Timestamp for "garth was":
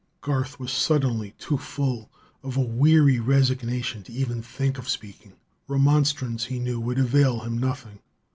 0.21-0.71